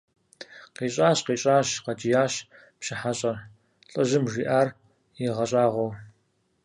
КъищӀащ! 0.75 1.19
КъищӀащ!– 1.25 1.67
къэкӀиящ 1.85 2.33
пщы 2.79 2.95
хьэщӀэр, 2.99 3.37
лӀыжьым 3.93 4.25
жиӀар 4.31 4.67
игъэщӀагъуэу. 5.25 5.91